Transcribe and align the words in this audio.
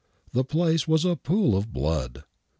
The 0.33 0.43
place 0.43 0.87
was 0.87 1.05
a 1.05 1.15
pool 1.15 1.55
of 1.55 1.71
blood. 1.71 2.23